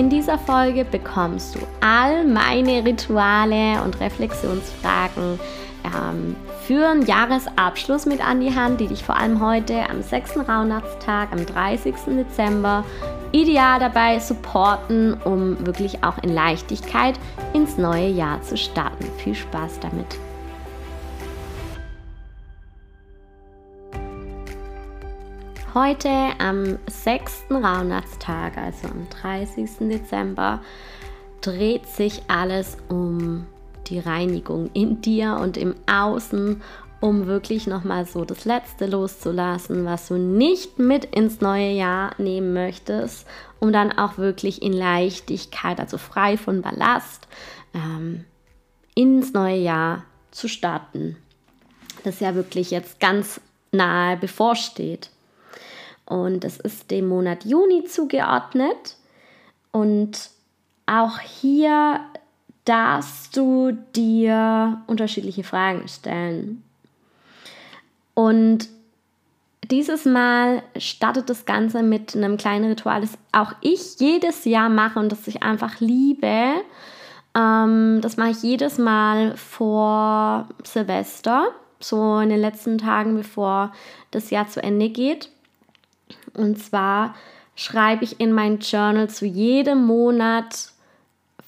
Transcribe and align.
In 0.00 0.08
dieser 0.08 0.38
Folge 0.38 0.86
bekommst 0.86 1.54
du 1.54 1.58
all 1.82 2.24
meine 2.24 2.86
Rituale 2.86 3.82
und 3.84 4.00
Reflexionsfragen 4.00 5.38
ähm, 5.84 6.36
für 6.62 6.88
einen 6.88 7.04
Jahresabschluss 7.04 8.06
mit 8.06 8.26
an 8.26 8.40
die 8.40 8.54
Hand, 8.54 8.80
die 8.80 8.86
dich 8.86 9.04
vor 9.04 9.18
allem 9.18 9.44
heute 9.44 9.90
am 9.90 10.00
6. 10.00 10.48
Rauhnachtstag, 10.48 11.32
am 11.32 11.44
30. 11.44 11.96
Dezember 12.16 12.82
ideal 13.32 13.78
dabei 13.78 14.20
supporten, 14.20 15.18
um 15.22 15.66
wirklich 15.66 16.02
auch 16.02 16.16
in 16.22 16.32
Leichtigkeit 16.32 17.16
ins 17.52 17.76
neue 17.76 18.08
Jahr 18.08 18.40
zu 18.40 18.56
starten. 18.56 19.04
Viel 19.18 19.34
Spaß 19.34 19.80
damit! 19.80 20.29
Heute 25.72 26.10
am 26.40 26.80
6. 26.88 27.44
Rauhnachtstag, 27.48 28.56
also 28.56 28.88
am 28.88 29.08
30. 29.08 29.88
Dezember, 29.88 30.60
dreht 31.42 31.86
sich 31.86 32.22
alles 32.26 32.76
um 32.88 33.46
die 33.86 34.00
Reinigung 34.00 34.68
in 34.72 35.00
dir 35.00 35.38
und 35.40 35.56
im 35.56 35.76
Außen, 35.86 36.60
um 36.98 37.26
wirklich 37.28 37.68
nochmal 37.68 38.04
so 38.04 38.24
das 38.24 38.44
Letzte 38.44 38.86
loszulassen, 38.86 39.84
was 39.84 40.08
du 40.08 40.14
nicht 40.14 40.80
mit 40.80 41.04
ins 41.04 41.40
neue 41.40 41.70
Jahr 41.70 42.16
nehmen 42.18 42.52
möchtest, 42.52 43.24
um 43.60 43.72
dann 43.72 43.96
auch 43.96 44.18
wirklich 44.18 44.62
in 44.62 44.72
Leichtigkeit, 44.72 45.78
also 45.78 45.98
frei 45.98 46.36
von 46.36 46.62
Ballast, 46.62 47.28
ähm, 47.74 48.24
ins 48.96 49.34
neue 49.34 49.58
Jahr 49.58 50.02
zu 50.32 50.48
starten. 50.48 51.16
Das 52.02 52.18
ja 52.18 52.34
wirklich 52.34 52.72
jetzt 52.72 52.98
ganz 52.98 53.40
nahe 53.70 54.16
bevorsteht. 54.16 55.10
Und 56.10 56.44
es 56.44 56.58
ist 56.58 56.90
dem 56.90 57.06
Monat 57.06 57.44
Juni 57.44 57.84
zugeordnet. 57.84 58.96
Und 59.70 60.30
auch 60.86 61.20
hier 61.20 62.00
darfst 62.64 63.36
du 63.36 63.70
dir 63.94 64.82
unterschiedliche 64.88 65.44
Fragen 65.44 65.86
stellen. 65.86 66.64
Und 68.14 68.68
dieses 69.70 70.04
Mal 70.04 70.64
startet 70.76 71.30
das 71.30 71.44
Ganze 71.44 71.84
mit 71.84 72.16
einem 72.16 72.36
kleinen 72.36 72.70
Ritual, 72.70 73.02
das 73.02 73.16
auch 73.30 73.52
ich 73.60 74.00
jedes 74.00 74.44
Jahr 74.46 74.68
mache 74.68 74.98
und 74.98 75.12
das 75.12 75.28
ich 75.28 75.44
einfach 75.44 75.78
liebe. 75.78 76.54
Ähm, 77.36 78.00
das 78.02 78.16
mache 78.16 78.30
ich 78.30 78.42
jedes 78.42 78.78
Mal 78.78 79.36
vor 79.36 80.48
Silvester, 80.64 81.50
so 81.78 82.18
in 82.18 82.30
den 82.30 82.40
letzten 82.40 82.78
Tagen, 82.78 83.14
bevor 83.14 83.72
das 84.10 84.30
Jahr 84.30 84.48
zu 84.48 84.60
Ende 84.60 84.88
geht. 84.88 85.30
Und 86.34 86.62
zwar 86.62 87.14
schreibe 87.54 88.04
ich 88.04 88.20
in 88.20 88.32
mein 88.32 88.58
Journal 88.58 89.10
zu 89.10 89.26
jedem 89.26 89.84
Monat 89.84 90.70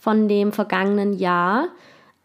von 0.00 0.28
dem 0.28 0.52
vergangenen 0.52 1.12
Jahr 1.12 1.68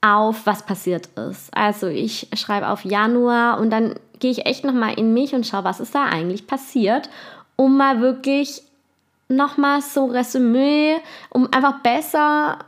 auf, 0.02 0.46
was 0.46 0.66
passiert 0.66 1.08
ist. 1.18 1.56
Also 1.56 1.88
ich 1.88 2.28
schreibe 2.36 2.70
auf 2.70 2.86
Januar 2.86 3.60
und 3.60 3.70
dann 3.70 3.96
gehe 4.20 4.32
ich 4.32 4.46
echt 4.46 4.64
nochmal 4.64 4.94
in 4.96 5.14
mich 5.14 5.34
und 5.34 5.46
schaue, 5.46 5.64
was 5.64 5.80
ist 5.80 5.96
da 5.96 6.06
eigentlich 6.06 6.48
passiert, 6.48 7.10
um 7.56 7.78
mal 7.78 8.02
wirklich 8.02 8.64
nochmal 9.28 9.82
so 9.82 10.06
Resümee, 10.06 10.98
um 11.30 11.52
einfach 11.52 11.80
besser 11.82 12.60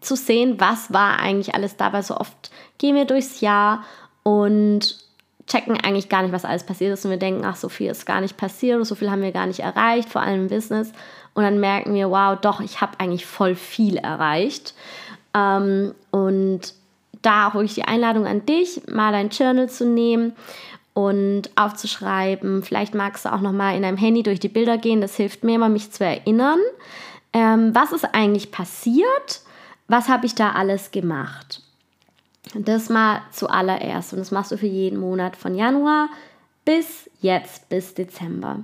zu 0.00 0.14
sehen, 0.14 0.60
was 0.60 0.92
war 0.92 1.18
eigentlich 1.18 1.54
alles 1.54 1.76
da, 1.76 1.92
weil 1.92 2.02
so 2.02 2.16
oft 2.16 2.50
gehen 2.78 2.94
wir 2.94 3.06
durchs 3.06 3.40
Jahr 3.40 3.82
und 4.22 4.98
checken 5.46 5.78
eigentlich 5.80 6.08
gar 6.08 6.22
nicht, 6.22 6.32
was 6.32 6.44
alles 6.44 6.64
passiert 6.64 6.92
ist 6.92 7.04
und 7.04 7.10
wir 7.10 7.18
denken, 7.18 7.44
ach, 7.44 7.56
so 7.56 7.68
viel 7.68 7.90
ist 7.90 8.06
gar 8.06 8.20
nicht 8.20 8.36
passiert 8.36 8.76
oder 8.76 8.84
so 8.84 8.94
viel 8.94 9.10
haben 9.10 9.22
wir 9.22 9.32
gar 9.32 9.46
nicht 9.46 9.60
erreicht, 9.60 10.08
vor 10.08 10.22
allem 10.22 10.42
im 10.42 10.48
Business. 10.48 10.92
Und 11.34 11.44
dann 11.44 11.60
merken 11.60 11.94
wir, 11.94 12.10
wow, 12.10 12.38
doch, 12.40 12.60
ich 12.60 12.80
habe 12.80 12.98
eigentlich 12.98 13.26
voll 13.26 13.54
viel 13.54 13.96
erreicht. 13.96 14.74
Ähm, 15.34 15.94
und 16.10 16.74
da 17.22 17.48
auch 17.48 17.54
wirklich 17.54 17.74
die 17.74 17.84
Einladung 17.84 18.26
an 18.26 18.46
dich, 18.46 18.82
mal 18.88 19.12
dein 19.12 19.28
Journal 19.28 19.68
zu 19.68 19.86
nehmen 19.86 20.32
und 20.94 21.50
aufzuschreiben. 21.56 22.62
Vielleicht 22.62 22.94
magst 22.94 23.24
du 23.24 23.32
auch 23.32 23.40
noch 23.40 23.52
mal 23.52 23.76
in 23.76 23.82
deinem 23.82 23.98
Handy 23.98 24.22
durch 24.22 24.40
die 24.40 24.48
Bilder 24.48 24.78
gehen. 24.78 25.00
Das 25.00 25.16
hilft 25.16 25.44
mir 25.44 25.56
immer, 25.56 25.68
mich 25.68 25.92
zu 25.92 26.04
erinnern. 26.04 26.58
Ähm, 27.32 27.74
was 27.74 27.92
ist 27.92 28.14
eigentlich 28.14 28.50
passiert? 28.50 29.42
Was 29.88 30.08
habe 30.08 30.26
ich 30.26 30.34
da 30.34 30.52
alles 30.52 30.90
gemacht? 30.90 31.60
Das 32.54 32.88
mal 32.88 33.22
zuallererst 33.32 34.12
und 34.12 34.20
das 34.20 34.30
machst 34.30 34.52
du 34.52 34.58
für 34.58 34.66
jeden 34.66 34.98
Monat 34.98 35.36
von 35.36 35.54
Januar 35.54 36.08
bis 36.64 37.10
jetzt, 37.20 37.68
bis 37.68 37.94
Dezember. 37.94 38.60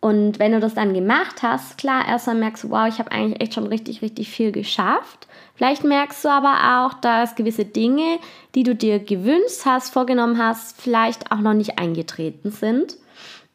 Und 0.00 0.38
wenn 0.38 0.52
du 0.52 0.60
das 0.60 0.74
dann 0.74 0.94
gemacht 0.94 1.42
hast, 1.42 1.78
klar, 1.78 2.06
erstmal 2.06 2.36
merkst 2.36 2.64
du, 2.64 2.70
wow, 2.70 2.86
ich 2.86 2.98
habe 2.98 3.10
eigentlich 3.10 3.40
echt 3.40 3.54
schon 3.54 3.66
richtig, 3.66 4.02
richtig 4.02 4.30
viel 4.30 4.52
geschafft. 4.52 5.26
Vielleicht 5.54 5.84
merkst 5.84 6.24
du 6.24 6.28
aber 6.28 6.86
auch, 6.86 6.94
dass 7.00 7.34
gewisse 7.34 7.64
Dinge, 7.64 8.18
die 8.54 8.62
du 8.62 8.74
dir 8.74 8.98
gewünscht 8.98 9.62
hast, 9.64 9.92
vorgenommen 9.92 10.38
hast, 10.38 10.80
vielleicht 10.80 11.32
auch 11.32 11.40
noch 11.40 11.54
nicht 11.54 11.78
eingetreten 11.78 12.50
sind. 12.50 12.98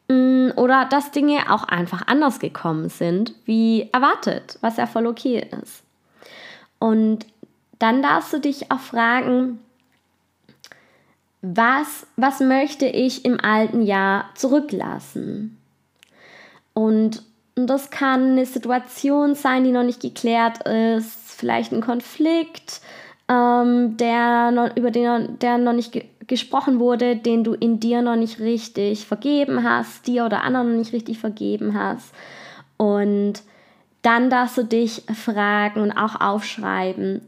Mm, 0.08 0.50
oder 0.56 0.84
dass 0.84 1.12
Dinge 1.12 1.50
auch 1.50 1.64
einfach 1.64 2.06
anders 2.06 2.38
gekommen 2.38 2.88
sind, 2.88 3.34
wie 3.44 3.88
erwartet, 3.92 4.58
was 4.60 4.76
ja 4.76 4.86
voll 4.86 5.06
okay 5.06 5.46
ist. 5.62 5.84
Und 6.78 7.24
dann 7.82 8.00
darfst 8.00 8.32
du 8.32 8.38
dich 8.38 8.70
auch 8.70 8.78
fragen, 8.78 9.58
was, 11.40 12.06
was 12.16 12.38
möchte 12.38 12.86
ich 12.86 13.24
im 13.24 13.40
alten 13.40 13.82
Jahr 13.82 14.26
zurücklassen? 14.36 15.58
Und 16.74 17.24
das 17.56 17.90
kann 17.90 18.30
eine 18.30 18.46
Situation 18.46 19.34
sein, 19.34 19.64
die 19.64 19.72
noch 19.72 19.82
nicht 19.82 20.00
geklärt 20.00 20.62
ist, 20.66 21.32
vielleicht 21.32 21.72
ein 21.72 21.80
Konflikt, 21.80 22.80
ähm, 23.28 23.96
der 23.96 24.52
noch, 24.52 24.76
über 24.76 24.92
den 24.92 25.38
der 25.40 25.58
noch 25.58 25.72
nicht 25.72 25.92
ge 25.92 26.04
gesprochen 26.28 26.78
wurde, 26.78 27.16
den 27.16 27.42
du 27.42 27.52
in 27.52 27.80
dir 27.80 28.00
noch 28.00 28.14
nicht 28.14 28.38
richtig 28.38 29.06
vergeben 29.06 29.64
hast, 29.64 30.06
dir 30.06 30.24
oder 30.24 30.44
anderen 30.44 30.70
noch 30.70 30.78
nicht 30.78 30.92
richtig 30.92 31.18
vergeben 31.18 31.76
hast. 31.76 32.14
Und 32.76 33.42
dann 34.02 34.30
darfst 34.30 34.56
du 34.56 34.62
dich 34.62 35.02
fragen 35.12 35.80
und 35.80 35.90
auch 35.90 36.20
aufschreiben, 36.20 37.22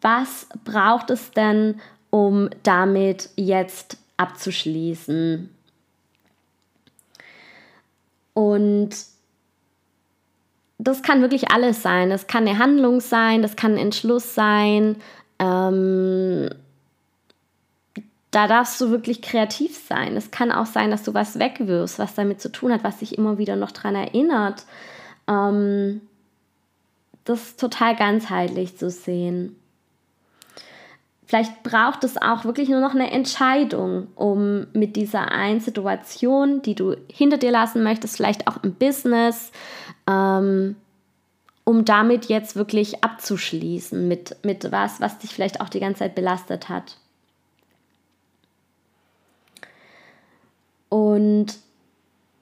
was 0.00 0.46
braucht 0.64 1.10
es 1.10 1.30
denn, 1.32 1.80
um 2.10 2.50
damit 2.62 3.30
jetzt 3.36 3.98
abzuschließen? 4.16 5.48
Und 8.34 8.90
das 10.78 11.02
kann 11.02 11.20
wirklich 11.20 11.50
alles 11.50 11.82
sein. 11.82 12.10
Das 12.10 12.26
kann 12.26 12.46
eine 12.46 12.58
Handlung 12.58 13.00
sein, 13.00 13.42
das 13.42 13.56
kann 13.56 13.72
ein 13.72 13.78
Entschluss 13.78 14.34
sein. 14.34 14.96
Ähm, 15.38 16.48
da 18.30 18.46
darfst 18.46 18.80
du 18.80 18.90
wirklich 18.90 19.22
kreativ 19.22 19.76
sein. 19.76 20.16
Es 20.16 20.30
kann 20.30 20.52
auch 20.52 20.66
sein, 20.66 20.90
dass 20.90 21.02
du 21.02 21.14
was 21.14 21.38
wegwirfst, 21.38 21.98
was 21.98 22.14
damit 22.14 22.40
zu 22.40 22.50
tun 22.50 22.72
hat, 22.72 22.84
was 22.84 22.98
dich 22.98 23.18
immer 23.18 23.38
wieder 23.38 23.56
noch 23.56 23.72
daran 23.72 23.96
erinnert. 23.96 24.64
Ähm, 25.28 26.00
das 27.24 27.42
ist 27.42 27.60
total 27.60 27.96
ganzheitlich 27.96 28.76
zu 28.76 28.88
sehen. 28.88 29.59
Vielleicht 31.30 31.62
braucht 31.62 32.02
es 32.02 32.20
auch 32.20 32.44
wirklich 32.44 32.68
nur 32.68 32.80
noch 32.80 32.92
eine 32.92 33.12
Entscheidung, 33.12 34.08
um 34.16 34.66
mit 34.72 34.96
dieser 34.96 35.30
einen 35.30 35.60
Situation, 35.60 36.60
die 36.60 36.74
du 36.74 36.96
hinter 37.08 37.38
dir 37.38 37.52
lassen 37.52 37.84
möchtest, 37.84 38.16
vielleicht 38.16 38.48
auch 38.48 38.64
im 38.64 38.74
Business, 38.74 39.52
ähm, 40.08 40.74
um 41.62 41.84
damit 41.84 42.24
jetzt 42.24 42.56
wirklich 42.56 43.04
abzuschließen 43.04 44.08
mit, 44.08 44.38
mit 44.42 44.72
was, 44.72 45.00
was 45.00 45.18
dich 45.18 45.32
vielleicht 45.32 45.60
auch 45.60 45.68
die 45.68 45.78
ganze 45.78 46.00
Zeit 46.00 46.16
belastet 46.16 46.68
hat. 46.68 46.96
Und 50.88 51.60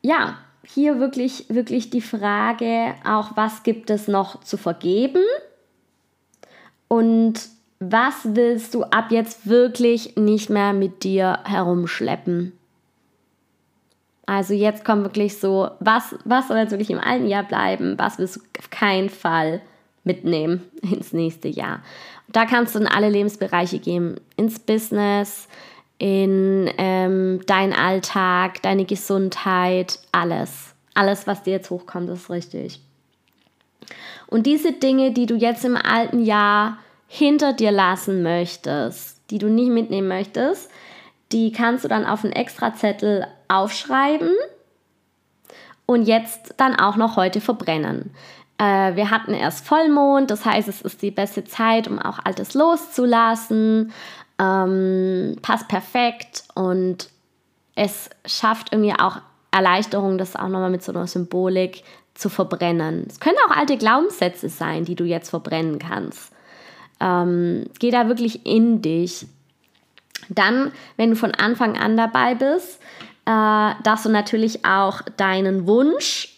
ja, 0.01 0.39
hier 0.65 0.99
wirklich, 0.99 1.45
wirklich 1.51 1.91
die 1.91 2.01
Frage 2.01 2.95
auch, 3.07 3.37
was 3.37 3.65
gibt 3.65 3.91
es 3.91 4.09
noch 4.09 4.43
zu 4.45 4.57
vergeben? 4.57 5.25
Und 6.89 7.58
was 7.81 8.15
willst 8.25 8.75
du 8.75 8.85
ab 8.85 9.11
jetzt 9.11 9.49
wirklich 9.49 10.17
nicht 10.17 10.51
mehr 10.51 10.73
mit 10.73 11.05
dir 11.05 11.41
herumschleppen? 11.45 12.53
Also 14.27 14.53
jetzt 14.53 14.85
kommt 14.85 15.05
wirklich 15.05 15.39
so, 15.39 15.71
was, 15.81 16.15
was 16.25 16.49
soll 16.49 16.59
jetzt 16.59 16.73
wirklich 16.73 16.91
im 16.91 17.01
alten 17.01 17.27
Jahr 17.27 17.45
bleiben? 17.45 17.99
Was 17.99 18.19
willst 18.19 18.37
du 18.37 18.41
auf 18.59 18.71
keinen 18.71 19.09
Fall 19.09 19.63
mitnehmen 20.09 20.63
ins 20.83 21.13
nächste 21.13 21.47
Jahr. 21.47 21.83
Da 22.27 22.45
kannst 22.45 22.75
du 22.75 22.81
in 22.81 22.89
alle 22.89 23.09
Lebensbereiche 23.09 23.79
gehen, 23.79 24.19
ins 24.37 24.59
Business, 24.59 25.47
in 25.99 26.71
ähm, 26.79 27.41
deinen 27.47 27.73
Alltag, 27.73 28.61
deine 28.63 28.85
Gesundheit, 28.85 30.01
alles. 30.13 30.75
Alles, 30.95 31.27
was 31.27 31.45
dir 31.45 31.53
jetzt 31.53 31.71
hochkommt, 31.71 32.09
ist 32.11 32.29
richtig. 32.29 32.81
Und 34.27 34.47
diese 34.47 34.73
Dinge, 34.73 35.13
die 35.13 35.27
du 35.27 35.37
jetzt 35.37 35.65
im 35.65 35.77
alten 35.77 36.25
Jahr 36.25 36.79
hinter 37.09 37.55
dir 37.55 37.73
lassen 37.73 38.23
möchtest, 38.23 39.21
die 39.31 39.39
du 39.39 39.49
nicht 39.49 39.71
mitnehmen 39.71 40.09
möchtest, 40.09 40.71
die 41.33 41.51
kannst 41.53 41.85
du 41.85 41.89
dann 41.89 42.07
auf 42.07 42.23
einen 42.23 42.33
Extrazettel 42.33 43.27
aufschreiben 43.49 44.31
und 45.87 46.03
jetzt 46.03 46.55
dann 46.59 46.79
auch 46.79 46.97
noch 46.97 47.17
heute 47.17 47.41
verbrennen. 47.41 48.15
Äh, 48.59 48.95
wir 48.95 49.11
hatten 49.11 49.33
erst 49.33 49.67
Vollmond, 49.67 50.31
das 50.31 50.45
heißt, 50.45 50.69
es 50.69 50.83
ist 50.83 51.03
die 51.03 51.11
beste 51.11 51.45
Zeit, 51.45 51.89
um 51.89 51.99
auch 51.99 52.19
Altes 52.25 52.55
loszulassen. 52.55 53.93
Ähm, 54.39 55.37
passt 55.43 55.67
perfekt 55.67 56.45
und 56.55 57.09
es 57.75 58.11
schafft 58.27 58.73
irgendwie 58.73 58.95
auch 58.99 59.19
Erleichterung, 59.51 60.19
das 60.19 60.37
auch 60.37 60.49
nochmal 60.49 60.71
mit 60.71 60.83
so 60.83 60.93
einer 60.93 61.07
Symbolik 61.07 61.83
zu 62.15 62.29
verbrennen. 62.29 63.07
Es 63.09 63.19
können 63.19 63.37
auch 63.49 63.57
alte 63.57 63.77
Glaubenssätze 63.77 64.49
sein, 64.49 64.85
die 64.85 64.95
du 64.95 65.05
jetzt 65.05 65.31
verbrennen 65.31 65.79
kannst. 65.79 66.33
Ähm, 67.01 67.67
geh 67.79 67.91
da 67.91 68.09
wirklich 68.09 68.47
in 68.47 68.83
dich. 68.83 69.27
Dann, 70.29 70.73
wenn 70.97 71.11
du 71.11 71.17
von 71.17 71.33
Anfang 71.33 71.79
an 71.79 71.97
dabei 71.97 72.35
bist, 72.35 72.81
äh, 73.25 73.75
darfst 73.83 74.05
du 74.05 74.11
natürlich 74.11 74.65
auch 74.65 75.03
deinen 75.17 75.67
Wunsch, 75.67 76.35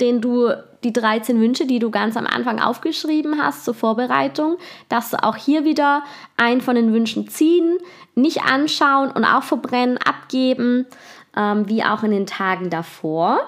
den 0.00 0.20
du, 0.20 0.50
die 0.84 0.92
13 0.92 1.40
Wünsche, 1.40 1.66
die 1.66 1.78
du 1.78 1.90
ganz 1.90 2.16
am 2.16 2.26
Anfang 2.26 2.60
aufgeschrieben 2.60 3.42
hast 3.42 3.64
zur 3.64 3.74
Vorbereitung, 3.74 4.58
darfst 4.88 5.12
du 5.12 5.22
auch 5.22 5.36
hier 5.36 5.64
wieder 5.64 6.04
einen 6.36 6.60
von 6.60 6.76
den 6.76 6.92
Wünschen 6.92 7.28
ziehen, 7.28 7.78
nicht 8.14 8.42
anschauen 8.42 9.10
und 9.10 9.24
auch 9.24 9.42
verbrennen, 9.42 9.98
abgeben, 9.98 10.86
ähm, 11.36 11.68
wie 11.68 11.82
auch 11.82 12.02
in 12.02 12.12
den 12.12 12.26
Tagen 12.26 12.70
davor. 12.70 13.40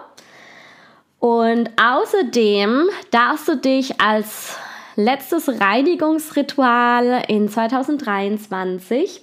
Und 1.18 1.70
außerdem 1.80 2.88
darfst 3.10 3.46
du 3.46 3.56
dich 3.56 4.00
als 4.00 4.56
letztes 4.96 5.60
Reinigungsritual 5.60 7.24
in 7.28 7.48
2023 7.48 9.22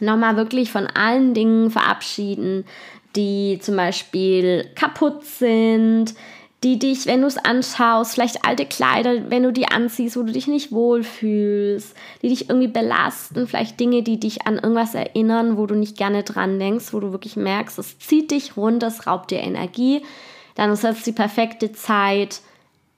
nochmal 0.00 0.36
wirklich 0.36 0.72
von 0.72 0.86
allen 0.86 1.34
Dingen 1.34 1.70
verabschieden, 1.70 2.64
die 3.16 3.58
zum 3.60 3.76
Beispiel 3.76 4.68
kaputt 4.74 5.24
sind, 5.24 6.14
die 6.64 6.78
dich, 6.78 7.06
wenn 7.06 7.22
du 7.22 7.26
es 7.26 7.38
anschaust, 7.38 8.14
vielleicht 8.14 8.44
alte 8.46 8.66
Kleider, 8.66 9.30
wenn 9.30 9.42
du 9.42 9.52
die 9.52 9.66
anziehst, 9.66 10.16
wo 10.16 10.22
du 10.22 10.32
dich 10.32 10.46
nicht 10.46 10.70
wohlfühlst, 10.70 11.96
die 12.22 12.28
dich 12.28 12.48
irgendwie 12.48 12.68
belasten, 12.68 13.48
vielleicht 13.48 13.80
Dinge, 13.80 14.02
die 14.02 14.20
dich 14.20 14.46
an 14.46 14.54
irgendwas 14.54 14.94
erinnern, 14.94 15.56
wo 15.56 15.66
du 15.66 15.74
nicht 15.74 15.96
gerne 15.96 16.22
dran 16.22 16.60
denkst, 16.60 16.92
wo 16.92 17.00
du 17.00 17.10
wirklich 17.10 17.36
merkst, 17.36 17.78
es 17.78 17.98
zieht 17.98 18.30
dich 18.30 18.56
runter, 18.56 18.86
es 18.86 19.06
raubt 19.06 19.32
dir 19.32 19.40
Energie, 19.40 20.02
dann 20.54 20.70
ist 20.70 20.84
das 20.84 21.02
die 21.02 21.12
perfekte 21.12 21.72
Zeit, 21.72 22.40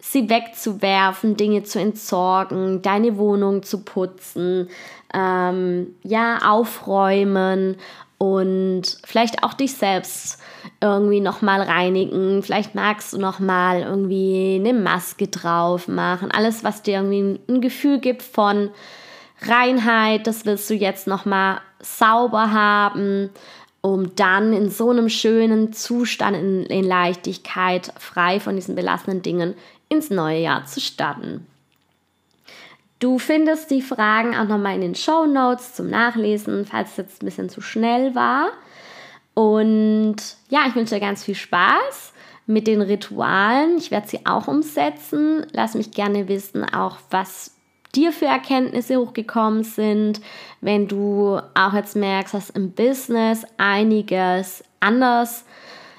sie 0.04 0.28
wegzuwerfen, 0.28 1.36
Dinge 1.36 1.62
zu 1.62 1.80
entsorgen, 1.80 2.82
deine 2.82 3.16
Wohnung 3.16 3.62
zu 3.62 3.84
putzen, 3.84 4.68
ähm, 5.14 5.94
ja, 6.02 6.38
aufräumen 6.44 7.76
und 8.18 8.82
vielleicht 9.04 9.42
auch 9.42 9.54
dich 9.54 9.74
selbst 9.74 10.40
irgendwie 10.80 11.20
nochmal 11.20 11.62
reinigen. 11.62 12.42
Vielleicht 12.42 12.74
magst 12.74 13.12
du 13.12 13.18
nochmal 13.18 13.80
irgendwie 13.80 14.60
eine 14.60 14.78
Maske 14.78 15.28
drauf 15.28 15.88
machen. 15.88 16.30
Alles, 16.30 16.62
was 16.62 16.82
dir 16.82 16.98
irgendwie 16.98 17.40
ein 17.48 17.60
Gefühl 17.60 17.98
gibt 17.98 18.22
von 18.22 18.70
Reinheit, 19.40 20.26
das 20.26 20.44
willst 20.44 20.68
du 20.68 20.74
jetzt 20.74 21.06
nochmal 21.06 21.60
sauber 21.80 22.52
haben, 22.52 23.30
um 23.80 24.14
dann 24.16 24.54
in 24.54 24.70
so 24.70 24.90
einem 24.90 25.10
schönen 25.10 25.72
Zustand, 25.74 26.36
in, 26.36 26.64
in 26.64 26.84
Leichtigkeit, 26.84 27.92
frei 27.98 28.40
von 28.40 28.56
diesen 28.56 28.74
belastenden 28.74 29.22
Dingen 29.22 29.54
ins 29.88 30.10
neue 30.10 30.40
Jahr 30.40 30.64
zu 30.64 30.80
starten. 30.80 31.46
Du 32.98 33.18
findest 33.18 33.70
die 33.70 33.82
Fragen 33.82 34.34
auch 34.36 34.48
nochmal 34.48 34.76
in 34.76 34.80
den 34.80 34.94
Show 34.94 35.26
Notes 35.26 35.74
zum 35.74 35.90
Nachlesen, 35.90 36.64
falls 36.64 36.92
es 36.92 36.96
jetzt 36.96 37.22
ein 37.22 37.26
bisschen 37.26 37.48
zu 37.48 37.60
schnell 37.60 38.14
war. 38.14 38.48
Und 39.34 40.16
ja, 40.48 40.60
ich 40.68 40.74
wünsche 40.74 40.94
dir 40.94 41.00
ganz 41.00 41.24
viel 41.24 41.34
Spaß 41.34 42.12
mit 42.46 42.66
den 42.66 42.80
Ritualen. 42.80 43.76
Ich 43.78 43.90
werde 43.90 44.08
sie 44.08 44.24
auch 44.24 44.48
umsetzen. 44.48 45.46
Lass 45.52 45.74
mich 45.74 45.90
gerne 45.90 46.28
wissen, 46.28 46.64
auch 46.64 46.98
was 47.10 47.54
dir 47.94 48.12
für 48.12 48.26
Erkenntnisse 48.26 48.96
hochgekommen 48.96 49.64
sind, 49.64 50.20
wenn 50.60 50.88
du 50.88 51.40
auch 51.54 51.74
jetzt 51.74 51.96
merkst, 51.96 52.34
dass 52.34 52.50
im 52.50 52.72
Business 52.72 53.44
einiges 53.56 54.64
anders 54.80 55.44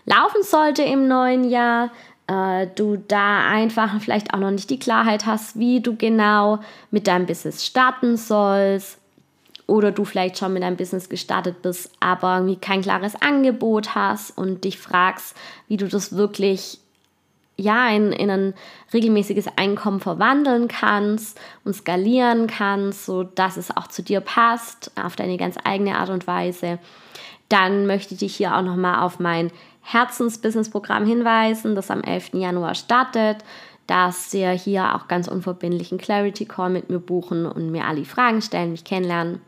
laufen 0.05 0.43
sollte 0.43 0.83
im 0.83 1.07
neuen 1.07 1.49
Jahr, 1.49 1.91
äh, 2.27 2.67
du 2.75 2.97
da 2.97 3.47
einfach 3.47 3.99
vielleicht 4.01 4.33
auch 4.33 4.39
noch 4.39 4.51
nicht 4.51 4.69
die 4.69 4.79
Klarheit 4.79 5.25
hast, 5.25 5.57
wie 5.59 5.81
du 5.81 5.95
genau 5.95 6.59
mit 6.91 7.07
deinem 7.07 7.25
Business 7.25 7.65
starten 7.65 8.17
sollst. 8.17 8.99
Oder 9.67 9.91
du 9.91 10.05
vielleicht 10.05 10.37
schon 10.37 10.53
mit 10.53 10.61
deinem 10.61 10.77
Business 10.77 11.09
gestartet 11.09 11.63
bist, 11.63 11.91
aber 11.99 12.35
irgendwie 12.35 12.57
kein 12.57 12.83
klares 12.83 13.19
Angebot 13.19 13.95
hast 13.95 14.37
und 14.37 14.63
dich 14.63 14.77
fragst, 14.77 15.35
wie 15.67 15.77
du 15.77 15.87
das 15.87 16.15
wirklich 16.15 16.77
ja, 17.57 17.89
in, 17.89 18.11
in 18.11 18.29
ein 18.29 18.53
regelmäßiges 18.93 19.47
Einkommen 19.55 19.99
verwandeln 19.99 20.67
kannst 20.67 21.39
und 21.63 21.73
skalieren 21.73 22.47
kannst, 22.47 23.05
sodass 23.05 23.57
es 23.57 23.75
auch 23.75 23.87
zu 23.87 24.03
dir 24.03 24.19
passt, 24.19 24.91
auf 25.01 25.15
deine 25.15 25.37
ganz 25.37 25.55
eigene 25.63 25.97
Art 25.97 26.09
und 26.09 26.27
Weise, 26.27 26.79
dann 27.49 27.85
möchte 27.87 28.13
ich 28.13 28.19
dich 28.19 28.35
hier 28.35 28.55
auch 28.55 28.61
nochmal 28.61 29.01
auf 29.03 29.19
mein 29.19 29.51
Herzensbusiness-Programm 29.85 31.05
hinweisen, 31.05 31.75
das 31.75 31.91
am 31.91 32.01
11. 32.01 32.33
Januar 32.33 32.75
startet, 32.75 33.37
dass 33.87 34.33
ihr 34.33 34.49
hier 34.49 34.95
auch 34.95 35.07
ganz 35.07 35.27
unverbindlichen 35.27 35.97
Clarity 35.97 36.45
Call 36.45 36.71
mit 36.71 36.89
mir 36.89 36.99
buchen 36.99 37.45
und 37.45 37.71
mir 37.71 37.85
alle 37.85 38.03
Fragen 38.03 38.41
stellen, 38.41 38.71
mich 38.71 38.83
kennenlernen. 38.83 39.41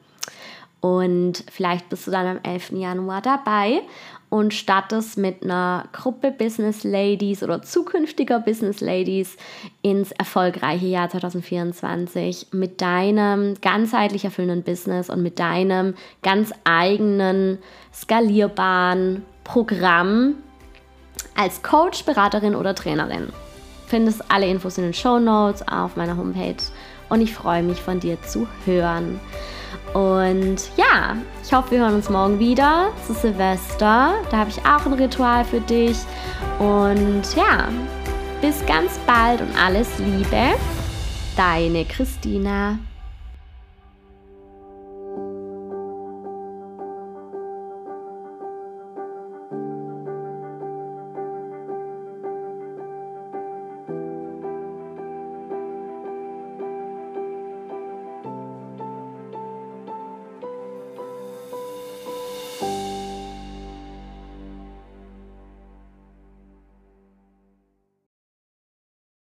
Und 0.80 1.44
vielleicht 1.52 1.90
bist 1.90 2.06
du 2.06 2.12
dann 2.12 2.28
am 2.28 2.40
11. 2.44 2.74
Januar 2.74 3.22
dabei 3.22 3.82
und 4.30 4.54
startest 4.54 5.18
mit 5.18 5.44
einer 5.44 5.86
Gruppe 5.92 6.32
Business 6.32 6.84
Ladies 6.84 7.42
oder 7.42 7.64
zukünftiger 7.64 8.40
Business 8.40 8.80
Ladies 8.80 9.38
ins 9.82 10.12
erfolgreiche 10.12 10.86
Jahr 10.86 11.10
2024 11.10 12.50
mit 12.52 12.80
deinem 12.82 13.56
ganzheitlich 13.62 14.26
erfüllenden 14.26 14.64
Business 14.64 15.10
und 15.10 15.24
mit 15.24 15.40
deinem 15.40 15.96
ganz 16.22 16.52
eigenen 16.64 17.58
skalierbaren 17.92 19.26
Programm 19.48 20.36
als 21.36 21.64
Coach, 21.64 22.04
Beraterin 22.04 22.54
oder 22.54 22.76
Trainerin. 22.76 23.30
Findest 23.88 24.30
alle 24.30 24.48
Infos 24.48 24.78
in 24.78 24.84
den 24.84 24.94
Show 24.94 25.20
Notes 25.20 25.66
auf 25.68 25.96
meiner 25.96 26.18
Homepage 26.18 26.58
und 27.08 27.22
ich 27.22 27.34
freue 27.34 27.64
mich 27.64 27.82
von 27.82 28.02
dir 28.02 28.22
zu 28.22 28.46
hören. 28.66 29.20
Und 29.94 30.58
ja, 30.76 31.16
ich 31.42 31.54
hoffe, 31.54 31.72
wir 31.72 31.80
hören 31.80 31.96
uns 31.96 32.10
morgen 32.10 32.40
wieder 32.40 32.90
zu 33.06 33.14
Silvester. 33.14 34.16
Da 34.30 34.38
habe 34.38 34.50
ich 34.50 34.60
auch 34.60 34.86
ein 34.86 34.94
Ritual 34.94 35.46
für 35.46 35.62
dich. 35.62 35.98
Und 36.60 37.24
ja, 37.36 37.70
bis 38.42 38.66
ganz 38.66 39.00
bald 39.08 39.40
und 39.40 39.58
alles 39.58 39.88
Liebe. 39.98 40.56
Deine 41.38 41.86
Christina. 41.86 42.78